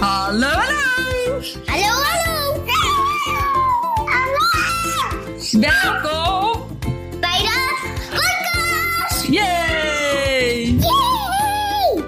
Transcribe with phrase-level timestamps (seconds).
[0.00, 1.40] Hallo, hallo!
[1.68, 2.64] Hallo, hallo!
[4.08, 4.44] Hallo!
[5.60, 6.66] Welkom
[7.20, 7.56] Bij de
[8.10, 9.26] podcast!
[9.26, 10.78] Yay!
[10.80, 12.04] Yay!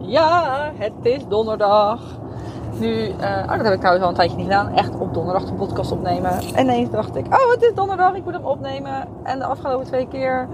[0.00, 2.00] Ja, het is donderdag.
[2.78, 4.74] Nu, eh, oh, dat heb ik trouwens al een tijdje niet gedaan.
[4.74, 6.30] Echt op donderdag de podcast opnemen.
[6.54, 9.08] En ineens dacht ik, oh het is donderdag, ik moet hem opnemen.
[9.22, 10.48] En de afgelopen twee keer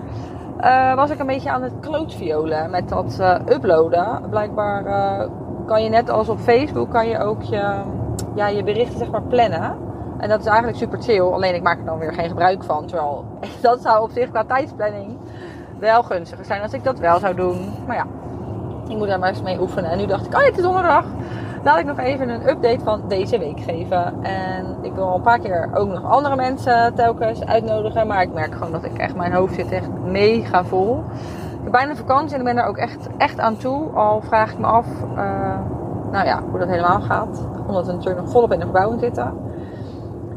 [0.61, 4.23] eh, was ik een beetje aan het klootviolen met dat eh, uploaden.
[4.31, 5.29] Blijkbaar eh,
[5.67, 7.83] kan je net als op Facebook, kan je ook je,
[8.35, 9.77] ja, je berichten zeg maar plannen.
[10.19, 11.21] En dat is eigenlijk super chill.
[11.21, 12.87] Alleen ik maak er dan weer geen gebruik van.
[12.87, 13.25] Terwijl
[13.61, 15.19] dat zou op zich qua tijdsplanning
[15.79, 17.75] wel gunstiger zijn als ik dat wel zou doen.
[17.87, 18.07] Maar ja,
[18.89, 19.91] ik moet daar maar eens mee oefenen.
[19.91, 21.05] En nu dacht ik, oh ja, het is donderdag.
[21.63, 24.23] Laat ik nog even een update van deze week geven.
[24.23, 28.07] En ik wil al een paar keer ook nog andere mensen telkens uitnodigen.
[28.07, 31.05] Maar ik merk gewoon dat ik echt, mijn hoofd zit echt mega vol.
[31.53, 33.89] Ik heb bijna vakantie en ik ben er ook echt, echt aan toe.
[33.95, 34.87] Al vraag ik me af,
[35.17, 35.59] eh,
[36.11, 37.47] nou ja, hoe dat helemaal gaat.
[37.67, 39.35] Omdat we natuurlijk nog volop in de verbouwing zitten.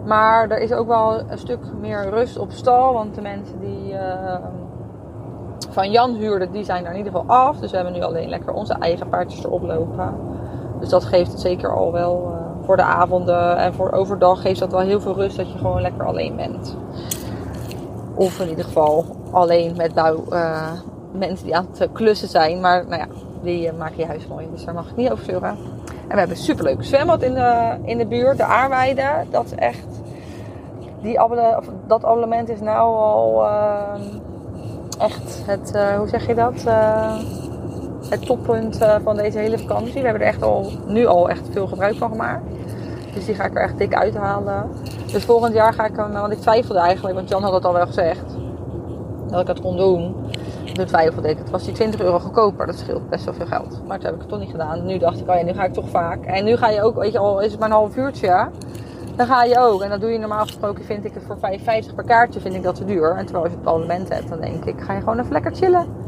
[0.06, 2.94] Maar er is ook wel een stuk meer rust op stal.
[2.94, 4.40] Want de mensen die eh,
[5.70, 7.60] van Jan huurden, die zijn er in ieder geval af.
[7.60, 10.14] Dus we hebben nu alleen lekker onze eigen paardjes erop lopen.
[10.84, 14.72] Dus dat geeft zeker al wel eh, voor de avonden en voor overdag geeft dat
[14.72, 16.78] wel heel veel rust dat je gewoon lekker alleen bent.
[18.16, 20.72] Of in ieder geval alleen met bouw, eh,
[21.12, 22.59] mensen die aan het klussen zijn.
[22.59, 23.08] Maar nou ja,
[23.42, 24.48] die uh, maken je huis mooi.
[24.52, 25.50] Dus daar mag ik niet over zeuren.
[25.50, 25.58] En
[26.08, 29.09] we hebben een superleuk zwembad in de, in de buurt, de Aarweide.
[29.30, 29.88] Dat is echt.
[31.02, 33.45] Die abonne, of dat abonnement is nou al
[35.00, 36.64] echt het, hoe zeg je dat?
[38.14, 39.94] Het toppunt uh, van deze hele vakantie.
[39.94, 42.44] We hebben er echt al, nu al echt veel gebruik van gemaakt.
[43.14, 44.69] Dus die ga ik er echt dik uithalen.
[45.11, 47.73] Dus volgend jaar ga ik hem, want ik twijfelde eigenlijk, want Jan had het al
[47.73, 48.23] wel gezegd.
[49.30, 50.16] Dat ik het kon doen.
[50.73, 51.38] Toen twijfelde ik.
[51.38, 52.66] Het was die 20 euro goedkoper.
[52.66, 53.81] Dat scheelt best wel veel geld.
[53.88, 54.86] Maar toen heb ik het toch niet gedaan.
[54.86, 56.25] Nu dacht ik, oh ja, nu ga ik toch vaak.
[56.25, 58.50] En nu ga je ook, weet je al, is het maar een half uurtje.
[59.16, 59.81] Dan ga je ook.
[59.81, 61.38] En dat doe je normaal gesproken, vind ik het voor
[61.88, 63.12] 5,50 per kaartje, vind ik dat te duur.
[63.12, 65.56] En terwijl als je het abonnement hebt, dan denk ik, ga je gewoon even lekker
[65.56, 66.03] chillen.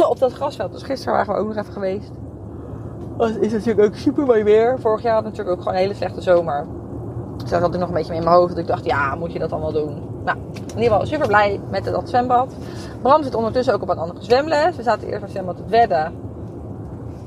[0.08, 0.72] Op dat grasveld.
[0.72, 2.10] Dus gisteren waren we ook nog even geweest.
[3.16, 4.80] Dat is natuurlijk ook super mooi weer.
[4.80, 6.66] Vorig jaar had natuurlijk ook gewoon een hele slechte zomer.
[7.36, 8.48] Dus dat had ik nog een beetje in mijn hoofd.
[8.48, 10.02] Dat ik dacht, ja, moet je dat dan wel doen?
[10.24, 12.54] Nou, in ieder geval super blij met dat zwembad.
[13.02, 14.76] Bram zit ondertussen ook op een andere zwemles.
[14.76, 16.12] We zaten eerst op zwembad te wedden.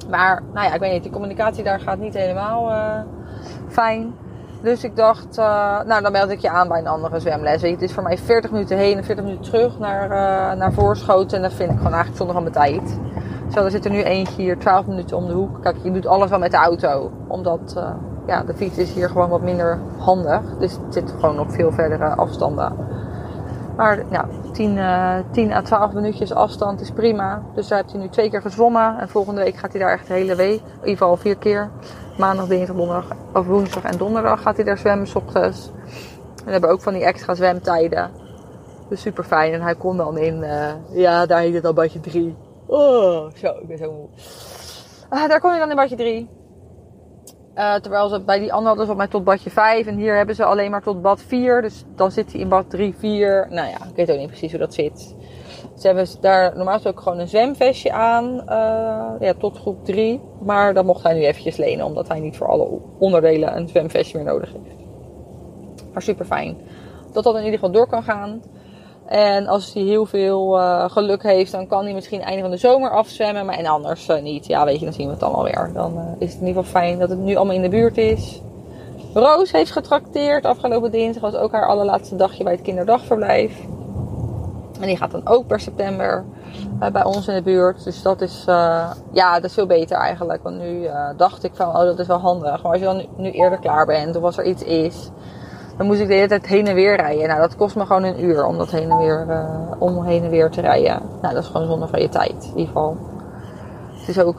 [0.10, 3.00] Maar, nou ja, ik weet niet, de communicatie daar gaat niet helemaal uh,
[3.68, 4.14] fijn.
[4.64, 5.46] Dus ik dacht, uh,
[5.86, 7.62] nou dan meld ik je aan bij een andere zwemles.
[7.62, 11.38] Het is voor mij 40 minuten heen en 40 minuten terug naar, uh, naar Voorschoten.
[11.38, 13.00] En dat vind ik gewoon eigenlijk zonde van mijn tijd.
[13.54, 15.62] Zo, er zit er nu eentje hier 12 minuten om de hoek.
[15.62, 17.12] Kijk, je doet alles wel met de auto.
[17.28, 17.90] Omdat uh,
[18.28, 20.42] ja, de fiets is hier gewoon wat minder handig.
[20.60, 22.74] Dus het zit gewoon op veel verdere afstanden.
[23.76, 24.80] Maar ja, 10,
[25.32, 27.44] 10 à 12 minuutjes afstand is prima.
[27.56, 29.00] Dus daar heeft hij nu twee keer gezwommen.
[29.00, 30.60] En volgende week gaat hij daar echt de hele week.
[30.60, 31.70] In ieder geval vier keer
[32.18, 35.72] maandag, dinsdag, donderdag of woensdag en donderdag gaat hij daar zwemmen s ochtends.
[36.38, 38.12] En we hebben ook van die extra zwemtijden.
[38.90, 39.54] Dus super fijn.
[39.54, 42.36] En hij kon dan in, uh, ja, daar heet het al badje 3.
[42.66, 44.08] Oh, zo, ik ben zo moe.
[45.12, 46.30] Uh, daar kon hij dan in badje 3.
[47.58, 49.88] Uh, terwijl ze bij die andere hadden ze mij tot badje 5.
[49.88, 51.62] En hier hebben ze alleen maar tot bad 4.
[51.62, 53.48] Dus dan zit hij in bad 3, 4.
[53.50, 55.16] Nou ja, ik weet ook niet precies hoe dat zit.
[55.78, 58.34] Ze hebben daar normaal ook gewoon een zwemvestje aan.
[58.34, 60.22] Uh, ja, tot groep 3.
[60.42, 61.86] Maar dat mocht hij nu eventjes lenen.
[61.86, 64.82] Omdat hij niet voor alle onderdelen een zwemvestje meer nodig heeft.
[65.94, 66.58] Maar super fijn.
[67.12, 68.42] Dat dat in ieder geval door kan gaan.
[69.06, 72.58] En als hij heel veel uh, geluk heeft, dan kan hij misschien einde van de
[72.58, 73.46] zomer afzwemmen.
[73.46, 74.46] Maar en anders uh, niet.
[74.46, 75.72] Ja, weet je, dan zien we het dan alweer.
[75.74, 77.98] Dan uh, is het in ieder geval fijn dat het nu allemaal in de buurt
[77.98, 78.42] is.
[79.14, 80.46] Roos heeft getrakteerd.
[80.46, 83.60] Afgelopen dinsdag was ook haar allerlaatste dagje bij het kinderdagverblijf.
[84.80, 86.26] En die gaat dan ook per september
[86.92, 87.84] bij ons in de buurt.
[87.84, 88.44] Dus dat is,
[89.12, 90.44] ja, dat is veel beter eigenlijk.
[90.44, 90.88] Want nu
[91.18, 92.64] dacht ik van, oh, dat is wel handig.
[92.64, 95.10] Maar als je dan nu, nu, eerder klaar bent of als er iets is,
[95.78, 97.28] dan moest ik de hele tijd heen en weer rijden.
[97.28, 99.48] Nou, dat kost me gewoon een uur om dat heen en weer,
[99.80, 101.02] om heen en weer te rijden.
[101.22, 102.98] Nou, dat is gewoon zonde van je tijd, in ieder geval.
[103.94, 104.38] Het is ook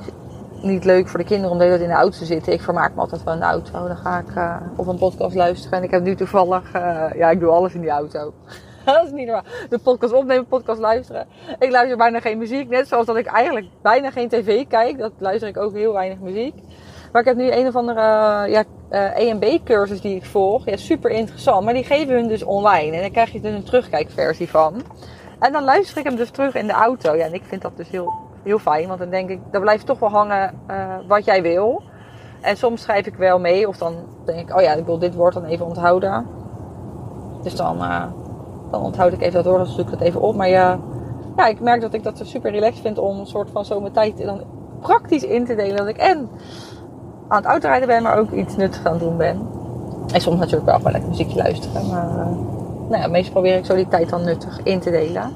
[0.62, 2.52] niet leuk voor de kinderen om de hele tijd in de auto te zitten.
[2.52, 3.86] Ik vermaak me altijd wel in de auto.
[3.86, 5.78] Dan ga ik op een podcast luisteren.
[5.78, 6.72] En ik heb nu toevallig,
[7.16, 8.32] ja, ik doe alles in die auto.
[8.84, 9.44] dat is niet normaal.
[9.68, 11.26] De podcast opnemen, podcast luisteren.
[11.58, 12.68] Ik luister bijna geen muziek.
[12.68, 14.98] Net zoals dat ik eigenlijk bijna geen tv kijk.
[14.98, 16.54] Dat luister ik ook heel weinig muziek.
[17.14, 18.00] Maar ik heb nu een of andere
[18.50, 20.64] ja, uh, EMB-cursus die ik volg.
[20.64, 21.64] Ja, super interessant.
[21.64, 22.96] Maar die geven hun dus online.
[22.96, 24.82] En dan krijg je dus een terugkijkversie van.
[25.38, 27.14] En dan luister ik hem dus terug in de auto.
[27.14, 28.12] Ja, en ik vind dat dus heel,
[28.42, 28.88] heel fijn.
[28.88, 31.82] Want dan denk ik, dan blijft toch wel hangen uh, wat jij wil.
[32.40, 33.68] En soms schrijf ik wel mee.
[33.68, 33.94] Of dan
[34.24, 36.26] denk ik, oh ja, ik wil dit woord dan even onthouden.
[37.42, 37.78] Dus dan...
[38.70, 40.34] Dan onthoud ik even dat woord, dan zoek ik het even op.
[40.34, 40.78] Maar ja,
[41.36, 43.92] ja, ik merk dat ik dat super relaxed vind om een soort van zo mijn
[43.92, 44.42] tijd dan
[44.80, 45.76] praktisch in te delen.
[45.76, 46.28] Dat ik en
[47.28, 49.48] aan het autorijden ben, maar ook iets nuttigs aan het doen ben.
[50.12, 51.88] En soms natuurlijk wel gewoon lekker muziekje luisteren.
[51.88, 52.26] Maar uh,
[52.88, 55.32] nou ja, meestal probeer ik zo die tijd dan nuttig in te delen.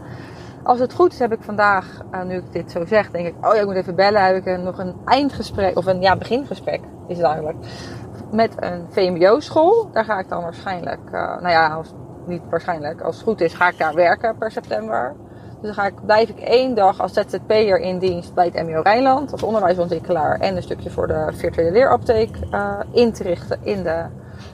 [0.62, 3.35] Als het goed is, heb ik vandaag, uh, nu ik dit zo zeg, denk ik,
[3.46, 4.25] oh ja, ik moet even bellen.
[4.25, 7.56] Heb ik nog een eindgesprek, of een ja, begingesprek is het eigenlijk.
[8.31, 9.88] Met een VMBO-school.
[9.93, 11.93] Daar ga ik dan waarschijnlijk, uh, nou ja, als,
[12.26, 15.14] niet waarschijnlijk, als het goed is, ga ik daar werken per september.
[15.61, 18.81] Dus dan ga ik, blijf ik één dag als ZZP'er in dienst bij het MBO
[18.83, 23.83] Rijnland als onderwijsontwikkelaar en een stukje voor de virtuele leerapteek uh, in te richten in
[23.83, 24.05] de,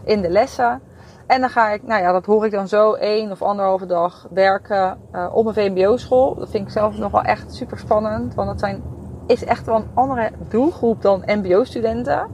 [0.04, 0.80] in de lessen.
[1.26, 4.26] En dan ga ik, nou ja, dat hoor ik dan zo één of anderhalve dag
[4.30, 6.34] werken uh, op een VMBO-school.
[6.34, 8.82] Dat vind ik zelf nog wel echt super spannend, want dat zijn,
[9.26, 12.26] is echt wel een andere doelgroep dan MBO-studenten.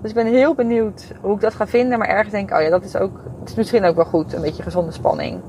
[0.00, 2.62] Dus ik ben heel benieuwd hoe ik dat ga vinden, maar ergens denk ik, oh
[2.62, 5.40] ja, dat is ook, het is misschien ook wel goed, een beetje gezonde spanning.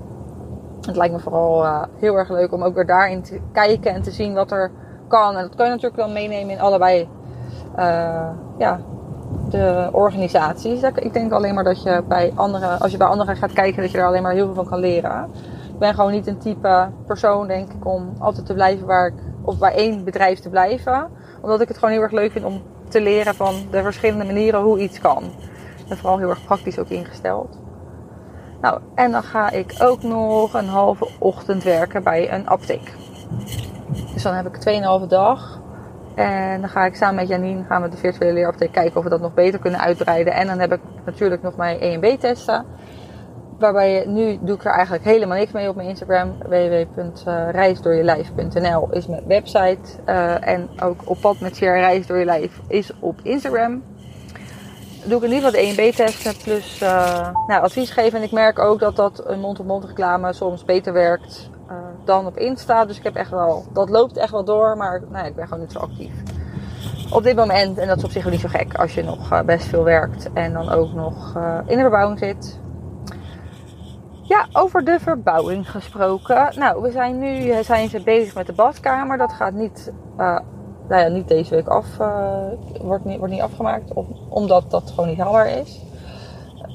[0.86, 4.02] Het lijkt me vooral uh, heel erg leuk om ook weer daarin te kijken en
[4.02, 4.72] te zien wat er
[5.08, 5.36] kan.
[5.36, 7.10] En dat kan je natuurlijk wel meenemen in allebei
[7.78, 8.80] uh, ja,
[9.50, 10.82] de organisaties.
[10.82, 13.92] Ik denk alleen maar dat je bij anderen, als je bij anderen gaat kijken, dat
[13.92, 15.30] je er alleen maar heel veel van kan leren.
[15.74, 19.14] Ik ben gewoon niet een type persoon, denk ik, om altijd te blijven waar ik,
[19.42, 21.10] of bij één bedrijf te blijven.
[21.42, 24.62] Omdat ik het gewoon heel erg leuk vind om te leren van de verschillende manieren
[24.62, 25.24] hoe iets kan.
[25.90, 27.61] En vooral heel erg praktisch ook ingesteld.
[28.62, 32.94] Nou, en dan ga ik ook nog een halve ochtend werken bij een apotheek.
[34.14, 34.56] Dus dan heb ik
[35.02, 35.60] 2,5 dag.
[36.16, 39.10] En dan ga ik samen met Janine gaan we de virtuele leerapteek kijken of we
[39.10, 40.34] dat nog beter kunnen uitbreiden.
[40.34, 42.66] En dan heb ik natuurlijk nog mijn EMB testen.
[43.60, 46.38] Waarbij nu doe ik er eigenlijk helemaal niks mee op mijn Instagram.
[46.40, 49.80] www.reisdoorjelijf.nl is mijn website.
[50.06, 53.84] Uh, en ook op pad met Share Reis door je lijf is op Instagram
[55.06, 58.18] doe ik geval de 1B-testen plus uh, nou, advies geven.
[58.18, 62.38] En ik merk ook dat dat een mond-op-mond reclame soms beter werkt uh, dan op
[62.38, 62.86] Insta.
[62.86, 65.60] Dus ik heb echt wel, dat loopt echt wel door, maar nou, ik ben gewoon
[65.60, 66.12] niet zo actief.
[67.12, 69.32] Op dit moment, en dat is op zich wel niet zo gek als je nog
[69.32, 72.60] uh, best veel werkt en dan ook nog in de verbouwing zit.
[74.22, 76.52] Ja, over de verbouwing gesproken.
[76.56, 79.18] Nou, we zijn nu zijn ze bezig met de badkamer.
[79.18, 79.92] Dat gaat niet
[80.92, 82.44] nou ja, niet deze week af, uh,
[82.82, 83.92] wordt, niet, wordt niet afgemaakt.
[84.30, 85.80] Omdat dat gewoon niet haalbaar is.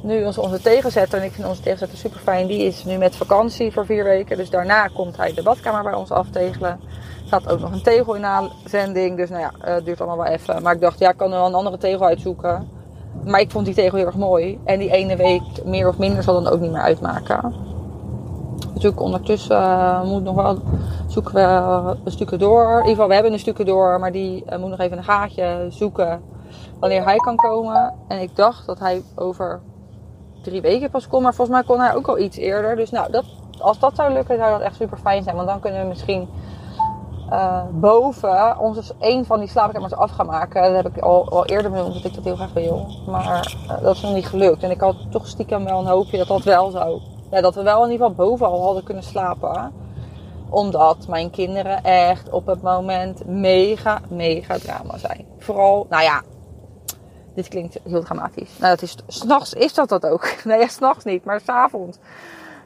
[0.02, 3.16] Nu onze, onze tegenzetter, en ik vind onze tegenzetter super fijn, die is nu met
[3.16, 4.36] vakantie voor vier weken.
[4.36, 6.70] Dus daarna komt hij de badkamer bij ons aftegelen.
[6.70, 9.16] Er staat ook nog een tegel in aanzending.
[9.16, 10.62] Dus nou ja, het uh, duurt allemaal wel even.
[10.62, 12.68] Maar ik dacht, ja, ik kan er wel een andere tegel uitzoeken.
[13.24, 14.60] Maar ik vond die tegel heel erg mooi.
[14.64, 17.54] En die ene week meer of minder zal dan ook niet meer uitmaken.
[18.74, 20.58] Natuurlijk ondertussen uh, moet nog wel
[21.06, 22.70] zoeken we een stukje door.
[22.70, 25.04] In ieder geval, we hebben een stukje door, maar die uh, moet nog even een
[25.04, 26.22] gaatje zoeken
[26.80, 27.94] wanneer hij kan komen.
[28.08, 29.60] En ik dacht dat hij over
[30.42, 32.76] drie weken pas kon, maar volgens mij kon hij ook al iets eerder.
[32.76, 33.24] Dus nou, dat,
[33.60, 35.36] als dat zou lukken, zou dat echt super fijn zijn.
[35.36, 36.28] Want dan kunnen we misschien
[37.30, 40.62] uh, boven onze een van die slaapkamers af gaan maken.
[40.62, 42.86] Dat heb ik al, al eerder benoemd dat ik dat heel graag wil.
[43.06, 44.62] Maar dat is nog niet gelukt.
[44.62, 47.00] En ik had toch stiekem wel een hoopje dat dat wel zou.
[47.30, 49.72] Ja, dat we wel in ieder geval boven al hadden kunnen slapen
[50.48, 55.26] omdat mijn kinderen echt op het moment mega, mega drama zijn.
[55.38, 56.22] Vooral, nou ja,
[57.34, 58.58] dit klinkt heel dramatisch.
[58.58, 60.34] Nou, dat is, s'nachts is dat dat ook.
[60.44, 61.98] Nee, ja, s'nachts niet, maar s'avonds.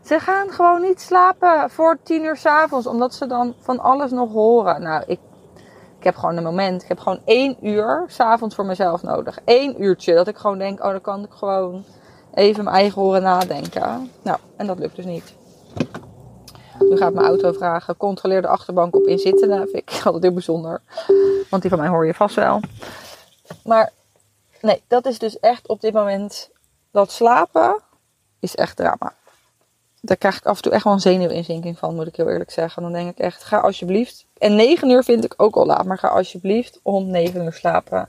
[0.05, 4.33] Ze gaan gewoon niet slapen voor tien uur s'avonds, omdat ze dan van alles nog
[4.33, 4.83] horen.
[4.83, 5.19] Nou, ik,
[5.99, 9.39] ik heb gewoon een moment, ik heb gewoon één uur s'avonds voor mezelf nodig.
[9.45, 11.85] Eén uurtje, dat ik gewoon denk, oh, dan kan ik gewoon
[12.35, 14.11] even mijn eigen horen nadenken.
[14.23, 15.35] Nou, en dat lukt dus niet.
[16.79, 19.57] Nu gaat mijn auto vragen, controleer de achterbank op inzittende.
[19.59, 20.83] Dat vind ik altijd heel bijzonder.
[21.51, 22.61] Want die van mij hoor je vast wel.
[23.65, 23.93] Maar
[24.61, 26.51] nee, dat is dus echt op dit moment...
[26.93, 27.81] Dat slapen
[28.41, 29.15] is echt drama.
[30.01, 32.51] Daar krijg ik af en toe echt wel een zenuwinzinking van, moet ik heel eerlijk
[32.51, 32.83] zeggen.
[32.83, 34.27] Dan denk ik echt, ga alsjeblieft...
[34.39, 38.09] En 9 uur vind ik ook al laat, maar ga alsjeblieft om 9 uur slapen.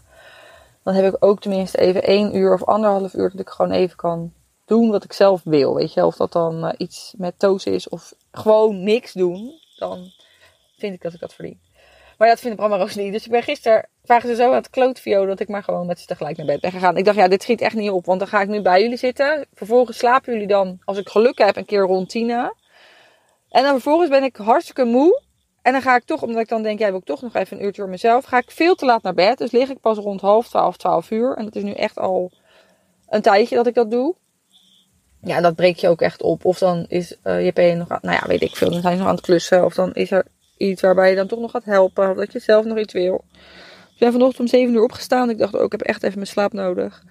[0.83, 3.95] Dan heb ik ook tenminste even 1 uur of anderhalf uur dat ik gewoon even
[3.95, 4.33] kan
[4.65, 5.75] doen wat ik zelf wil.
[5.75, 10.11] Weet je, of dat dan uh, iets met toos is of gewoon niks doen, dan
[10.77, 11.59] vind ik dat ik dat verdien.
[12.17, 13.11] Maar dat vindt Bram Roos niet.
[13.13, 15.99] Dus ik ben gisteren, vragen ze zo aan het klootvio dat ik maar gewoon met
[15.99, 16.97] ze tegelijk naar bed ben gegaan.
[16.97, 18.97] Ik dacht, ja, dit schiet echt niet op, want dan ga ik nu bij jullie
[18.97, 19.45] zitten.
[19.53, 22.29] Vervolgens slapen jullie dan, als ik geluk heb, een keer rond tien.
[22.29, 25.21] En dan vervolgens ben ik hartstikke moe.
[25.61, 27.35] En dan ga ik toch, omdat ik dan denk, jij ja, wil ik toch nog
[27.35, 28.25] even een uurtje voor mezelf.
[28.25, 29.37] Ga ik veel te laat naar bed.
[29.37, 31.35] Dus lig ik pas rond half twaalf, twaalf uur.
[31.35, 32.31] En dat is nu echt al
[33.09, 34.15] een tijdje dat ik dat doe
[35.23, 36.45] ja, dat breekt je ook echt op.
[36.45, 38.99] Of dan is uh, JP nog aan, nou ja, weet ik veel, dan zijn ze
[38.99, 39.65] nog aan het klussen.
[39.65, 40.25] Of dan is er
[40.57, 42.09] iets waarbij je dan toch nog gaat helpen.
[42.09, 43.23] Of dat je zelf nog iets wil.
[43.93, 45.29] Ik ben vanochtend om 7 uur opgestaan.
[45.29, 47.03] Ik dacht ook, ik heb echt even mijn slaap nodig.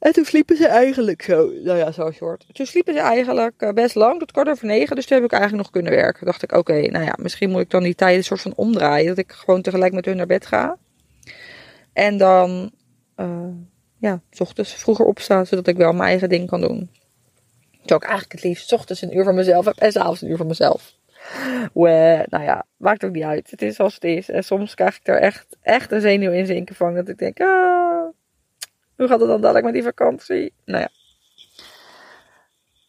[0.00, 2.46] En toen sliepen ze eigenlijk zo, nou ja, je hoort.
[2.52, 4.96] Toen sliepen ze eigenlijk eh, best lang, tot kwart over negen.
[4.96, 6.26] Dus toen heb ik eigenlijk nog kunnen werken.
[6.26, 9.06] Dacht ik, oké, nou ja, misschien moet ik dan die tijden een soort van omdraaien.
[9.06, 10.78] Dat ik gewoon tegelijk met hun naar bed ga.
[11.92, 12.70] En dan,
[13.16, 13.48] uh,
[13.98, 16.90] ja, s ochtends vroeger opstaan, zodat ik wel mijn eigen ding kan doen.
[17.70, 20.28] Terwijl ik eigenlijk het liefst s ochtends een uur voor mezelf heb en s'avonds een
[20.28, 20.98] uur voor mezelf.
[21.72, 23.50] We, nou ja, maakt ook niet uit.
[23.50, 24.28] Het is zoals het is.
[24.28, 26.94] En soms krijg ik er echt, echt een zenuw in zinken van.
[26.94, 28.08] Dat ik denk, ah,
[29.00, 30.52] hoe gaat het dan dadelijk met die vakantie?
[30.64, 30.88] Nou ja.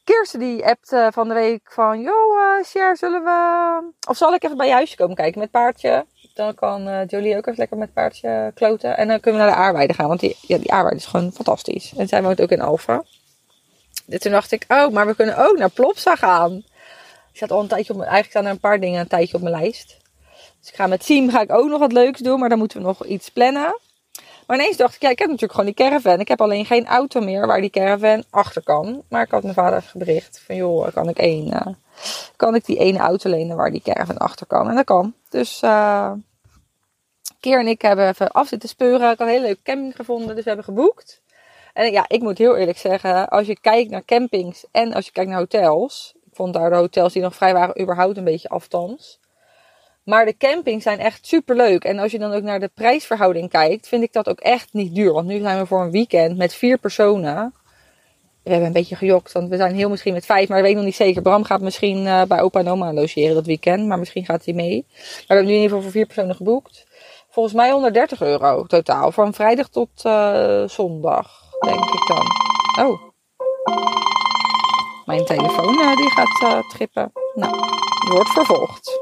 [0.03, 3.91] Kirsten die appt van de week van, joh, uh, Cher, zullen we...
[4.07, 6.05] Of zal ik even bij je huisje komen kijken met paardje?
[6.33, 8.97] Dan kan uh, Jolie ook even lekker met paardje kloten.
[8.97, 11.31] En dan kunnen we naar de aardweide gaan, want die, ja, die aardweide is gewoon
[11.31, 11.93] fantastisch.
[11.97, 13.03] En zij woont ook in Alfa.
[14.05, 16.51] Dus toen dacht ik, oh, maar we kunnen ook naar Plopsa gaan.
[17.31, 19.35] Ik zat al een tijdje op mijn, eigenlijk staan er een paar dingen een tijdje
[19.35, 19.97] op mijn lijst.
[20.59, 22.77] Dus ik ga met Siem ga ik ook nog wat leuks doen, maar dan moeten
[22.77, 23.79] we nog iets plannen.
[24.51, 26.19] Maar ineens dacht ik, ja, ik heb natuurlijk gewoon die caravan.
[26.19, 29.03] Ik heb alleen geen auto meer waar die caravan achter kan.
[29.09, 31.67] Maar ik had mijn vader bericht van, joh, kan ik, één, uh,
[32.35, 34.69] kan ik die ene auto lenen waar die caravan achter kan?
[34.69, 35.13] En dat kan.
[35.29, 36.11] Dus uh,
[37.39, 39.11] Keer en ik hebben even af zitten speuren.
[39.11, 41.21] Ik had een hele leuke camping gevonden, dus we hebben geboekt.
[41.73, 45.11] En ja, ik moet heel eerlijk zeggen, als je kijkt naar campings en als je
[45.11, 46.13] kijkt naar hotels.
[46.25, 49.19] Ik vond daar de hotels die nog vrij waren überhaupt een beetje afstands.
[50.03, 51.83] Maar de campings zijn echt super leuk.
[51.83, 54.95] En als je dan ook naar de prijsverhouding kijkt, vind ik dat ook echt niet
[54.95, 55.13] duur.
[55.13, 57.53] Want nu zijn we voor een weekend met vier personen.
[58.43, 60.75] We hebben een beetje gejokt, want we zijn heel misschien met vijf, maar ik weet
[60.75, 61.21] nog niet zeker.
[61.21, 64.53] Bram gaat misschien uh, bij opa en oma logeren dat weekend, maar misschien gaat hij
[64.53, 64.85] mee.
[64.87, 66.85] Maar we hebben nu in ieder geval voor vier personen geboekt.
[67.29, 72.25] Volgens mij 130 euro totaal, van vrijdag tot uh, zondag, denk ik dan.
[72.85, 73.01] Oh,
[75.05, 77.11] mijn telefoon uh, die gaat trippen.
[77.35, 77.55] Nou,
[78.11, 78.99] wordt vervolgd.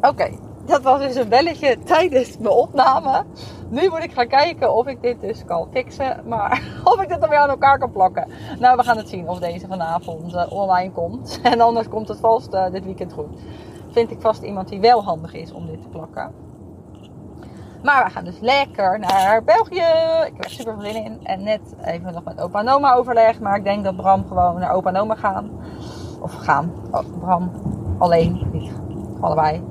[0.00, 0.30] Oké,
[0.66, 3.24] dat was dus een belletje tijdens mijn opname.
[3.68, 6.22] Nu moet ik gaan kijken of ik dit dus kan fixen.
[6.26, 8.28] Maar of ik dit dan weer aan elkaar kan plakken.
[8.58, 11.40] Nou, we gaan het zien of deze vanavond uh, online komt.
[11.42, 13.40] En anders komt het vast uh, dit weekend goed.
[13.90, 16.32] Vind ik vast iemand die wel handig is om dit te plakken.
[17.82, 19.84] Maar we gaan dus lekker naar België.
[20.26, 21.20] Ik heb er super veel zin in.
[21.22, 23.40] En net even nog met opa en oma overleg.
[23.40, 25.50] Maar ik denk dat Bram gewoon naar opa en gaan.
[26.26, 26.72] Of gaan.
[26.90, 27.50] Oh, Bram
[27.98, 28.46] alleen.
[28.52, 28.72] Niet
[29.20, 29.62] allebei.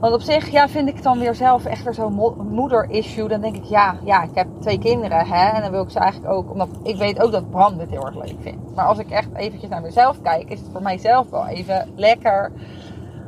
[0.00, 3.28] Want op zich ja, vind ik dan weer zelf echt weer zo'n moeder-issue.
[3.28, 5.26] Dan denk ik, ja, ja, ik heb twee kinderen.
[5.26, 6.50] Hè, en dan wil ik ze eigenlijk ook...
[6.50, 8.74] Omdat ik weet ook dat Bram dit heel erg leuk vindt.
[8.74, 10.50] Maar als ik echt eventjes naar mezelf kijk...
[10.50, 12.52] Is het voor mijzelf wel even lekker...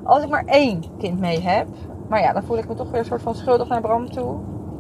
[0.04, 1.66] Als ik maar één kind mee heb.
[2.08, 4.38] Maar ja, dan voel ik me toch weer een soort van schuldig naar Bram toe.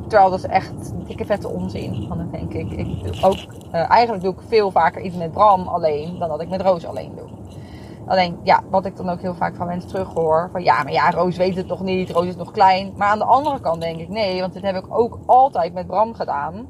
[0.08, 2.08] Terwijl dat is echt dikke vette onzin.
[2.08, 3.36] Dan denk ik, ik ook,
[3.74, 6.86] uh, eigenlijk doe ik veel vaker iets met Bram alleen dan dat ik met Roos
[6.86, 7.28] alleen doe.
[8.06, 10.48] Alleen, ja, wat ik dan ook heel vaak van mensen terug hoor.
[10.52, 12.10] Van ja, maar ja, Roos weet het nog niet.
[12.10, 12.92] Roos is nog klein.
[12.96, 14.40] Maar aan de andere kant denk ik nee.
[14.40, 16.68] Want dit heb ik ook altijd met Bram gedaan.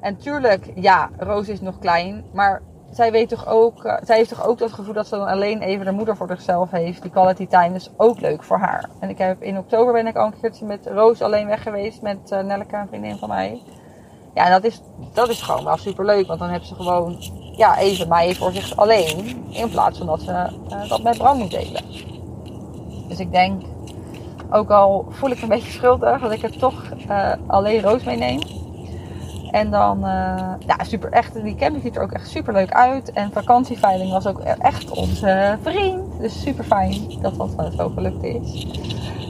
[0.00, 2.24] En tuurlijk, ja, Roos is nog klein.
[2.32, 5.26] Maar zij weet toch ook, uh, zij heeft toch ook dat gevoel dat ze dan
[5.26, 7.02] alleen even de moeder voor zichzelf heeft.
[7.02, 8.88] Die quality time is ook leuk voor haar.
[9.00, 12.02] En ik heb in oktober ben ik al een keertje met Roos alleen weg geweest.
[12.02, 13.62] Met uh, Nelleke, een vriendin van mij.
[14.34, 14.80] Ja, dat is,
[15.12, 16.26] dat is gewoon wel super leuk.
[16.26, 17.16] Want dan heeft ze gewoon
[17.56, 19.46] ja, even mij voor zich alleen.
[19.50, 20.30] In plaats van dat ze
[20.70, 21.82] uh, dat met Bram moet delen.
[23.08, 23.62] Dus ik denk,
[24.50, 26.82] ook al voel ik een beetje schuldig, dat ik er toch
[27.46, 28.61] alleen Roos meeneem.
[29.52, 31.42] En dan, uh, ja, super echt.
[31.42, 33.12] Die camping ziet er ook echt super leuk uit.
[33.12, 36.20] En vakantieveiling was ook echt onze vriend.
[36.20, 38.66] Dus super fijn dat dat zo gelukt is.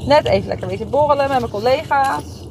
[0.07, 2.43] Net even lekker wezen borrelen met mijn collega's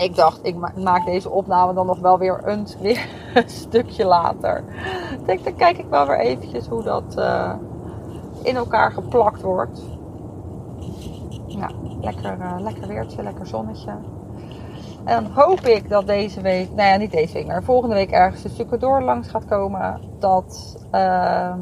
[0.00, 2.66] ik dacht, ik maak deze opname dan nog wel weer een,
[3.62, 4.64] stukje later.
[5.26, 7.52] Ik dan kijk ik wel weer eventjes hoe dat uh,
[8.42, 9.82] in elkaar geplakt wordt.
[11.46, 13.92] Nou, lekker, lekker weertje, lekker zonnetje.
[15.04, 18.10] En dan hoop ik dat deze week, nou ja, niet deze week, maar volgende week
[18.10, 20.00] ergens een stukje door langs gaat komen.
[20.18, 21.54] Dat uh,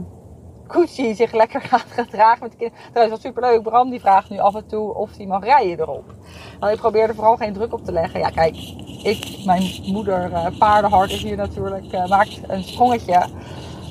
[1.12, 2.82] zich lekker gaat gedragen met de kinderen.
[2.90, 3.62] Trouwens, wat superleuk.
[3.62, 6.14] Bram die vraagt nu af en toe of hij mag rijden erop.
[6.60, 8.20] Nou, ik probeer er vooral geen druk op te leggen.
[8.20, 8.56] Ja, kijk,
[9.02, 13.26] ik, mijn moeder, uh, paardenhart is hier natuurlijk, uh, maakt een sprongetje.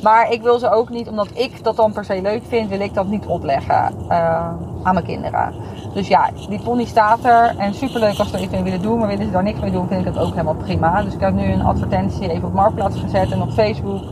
[0.04, 2.80] Maar ik wil ze ook niet, omdat ik dat dan per se leuk vind, wil
[2.80, 5.54] ik dat niet opleggen uh, aan mijn kinderen.
[5.94, 7.56] Dus ja, die pony staat er.
[7.58, 9.00] En superleuk als ze er iets mee willen doen.
[9.00, 11.03] Maar willen ze daar niks mee doen, vind ik dat ook helemaal prima.
[11.03, 14.03] Dus ik heb nu een advertentie even op Marktplaats gezet en op Facebook.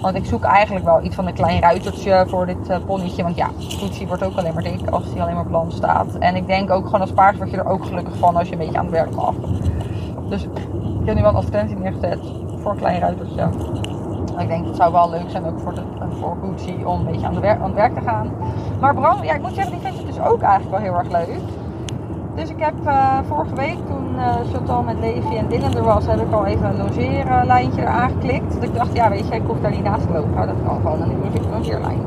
[0.00, 2.76] Want ik zoek eigenlijk wel iets van een klein ruitertje voor dit uh.
[3.16, 6.14] Want ja, Gucci wordt ook alleen maar dik als hij alleen maar op land staat.
[6.18, 8.52] En ik denk ook gewoon als paard word je er ook gelukkig van als je
[8.52, 9.34] een beetje aan het werk mag.
[10.28, 10.50] Dus ik
[11.04, 12.18] heb nu wel een advertentie neergezet
[12.62, 13.48] voor een klein ruitertje.
[14.38, 15.82] Ik denk het zou wel leuk zijn ook voor, de,
[16.20, 16.36] voor
[16.84, 18.30] om een beetje aan, de werk, aan het werk te gaan.
[18.82, 21.10] Maar Bram, ja, ik moet zeggen, die vindt het dus ook eigenlijk wel heel erg
[21.10, 21.40] leuk.
[22.34, 26.06] Dus ik heb eh, vorige week toen eh Chantal met Levi en Dylan er was,
[26.06, 28.54] heb ik al even een logeerlijntje eraan geklikt.
[28.54, 30.46] Dat ik dacht, ja weet je, ik hoef daar niet naast te lopen.
[30.46, 31.16] Dat kan gewoon een
[31.50, 32.00] logeerlijn.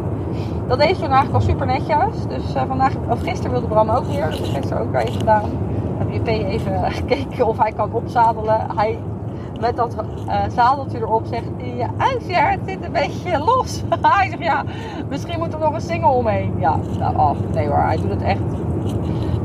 [0.67, 2.27] Dat deed ze toen eigenlijk al super netjes.
[2.27, 4.27] Dus eh, vandaag, of gisteren wilde Bram ook weer.
[4.27, 5.49] Ik gisteren ook weer even gedaan.
[5.97, 8.67] Heb JP even gekeken of hij kan opzadelen.
[8.75, 8.99] Hij
[9.59, 9.95] met dat
[10.27, 13.83] eh, zadeltje erop zegt ja, Uitje, het zit een beetje los.
[14.01, 14.63] hij zegt, ja,
[15.09, 16.53] misschien moet er nog een single omheen.
[16.59, 17.37] Ja, nou, af.
[17.53, 18.41] Nee hoor, hij doet het echt,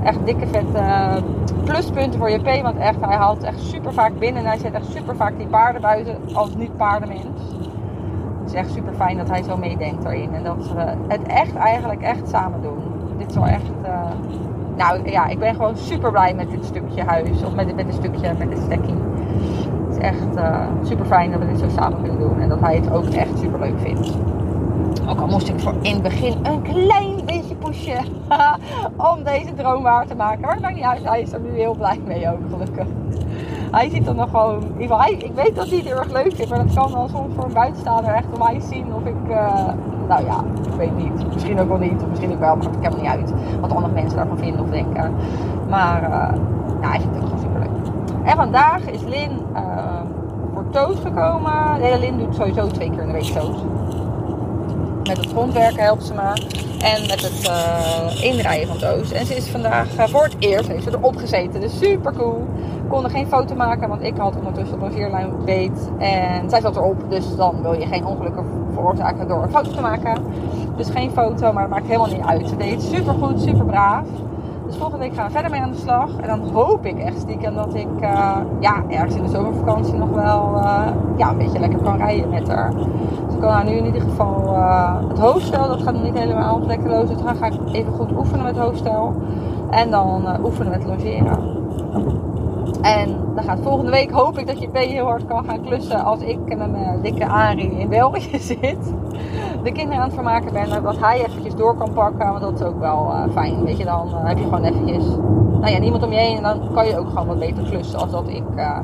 [0.02, 1.16] echt dikke vet eh,
[1.64, 2.62] pluspunten voor JP.
[2.62, 4.42] Want echt, hij haalt echt super vaak binnen.
[4.42, 7.22] En hij zet echt super vaak die paarden buiten als niet paardenmens.
[8.40, 10.34] Het is echt super fijn dat hij zo meedenkt daarin.
[10.34, 12.78] En dat we het echt eigenlijk echt samen doen.
[13.18, 13.70] Dit wel echt...
[13.82, 14.00] eh,
[14.76, 17.42] nou ja, ik ben gewoon super blij met dit stukje huis.
[17.42, 18.94] Of met, met dit stukje, met dit stekkie.
[20.00, 22.40] Het echt super fijn dat we dit zo samen kunnen doen.
[22.40, 24.12] En dat hij het ook echt super leuk vindt.
[25.08, 28.04] Ook al moest ik voor in het begin een klein beetje pushen
[29.12, 30.40] om deze droom waar te maken.
[30.40, 31.04] Maar dat maakt niet uit.
[31.04, 32.86] Hij is er nu heel blij mee ook, gelukkig.
[33.70, 34.62] Hij ziet er nog gewoon...
[34.78, 34.88] Ik
[35.34, 36.50] weet dat hij het heel erg leuk vindt.
[36.50, 39.28] Maar dat kan wel soms voor een buitenstaander echt om mij zien of ik...
[39.28, 39.64] eh,
[40.08, 41.32] nou ja, ik weet niet.
[41.32, 42.02] Misschien ook wel niet.
[42.02, 42.56] Of misschien ook wel.
[42.56, 43.60] Maar dat maakt helemaal niet uit.
[43.60, 45.14] Wat andere mensen daarvan vinden of denken.
[45.68, 46.10] Maar eh,
[46.80, 47.68] ja, hij het ook gewoon super leuk.
[48.24, 50.00] En vandaag is Lin eh,
[50.54, 51.80] voor Toos gekomen.
[51.80, 53.56] Nee, Lin doet sowieso twee keer in de week Toos.
[55.04, 56.58] Met het grondwerken helpt ze me.
[56.80, 59.12] En met het eh, inrijden van Toos.
[59.12, 61.60] En ze is vandaag eh, voor het eerst heeft ze erop gezeten.
[61.60, 62.46] Dus super cool.
[62.88, 65.90] Konden geen foto maken, want ik had ondertussen de logeerlijn beet.
[65.98, 67.04] En zij zat erop.
[67.08, 70.22] Dus dan wil je geen ongelukken veroorzaken door een foto te maken.
[70.76, 72.48] Dus geen foto, maar dat maakt helemaal niet uit.
[72.48, 74.06] Ze deed super goed, super braaf.
[74.70, 76.16] Dus volgende week gaan we verder mee aan de slag.
[76.16, 80.10] En dan hoop ik echt stiekem dat ik eh, ja, ergens in de zomervakantie nog
[80.10, 80.86] wel eh,
[81.16, 82.70] ja, een beetje lekker kan rijden met haar.
[83.26, 86.18] Dus ik kan haar nu in ieder geval eh, het hoofdstel, dat gaat nog niet
[86.18, 87.08] helemaal vlekkeloos.
[87.08, 89.14] Dus dan ga ik even goed oefenen met het hoofdstel.
[89.70, 91.58] En dan oefenen met logeren.
[92.82, 96.20] En dan gaat volgende week hoop ik dat je heel hard kan gaan klussen als
[96.20, 98.94] ik met mijn dikke Arie in België zit.
[99.62, 100.70] De kinderen aan het vermaken ben.
[100.70, 102.28] en Dat hij eventjes door kan pakken.
[102.28, 103.64] Want dat is ook wel eh, fijn.
[103.64, 105.04] Weet je, dan eh, heb je gewoon eventjes
[105.60, 106.36] nou ja, niemand om je heen.
[106.36, 108.78] En dan kan je ook gewoon wat beter klussen als dat ik eh,